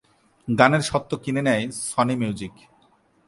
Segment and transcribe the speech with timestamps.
[0.47, 2.53] গানের স্বত্ব কিনে নেয় সনি মিউজিক।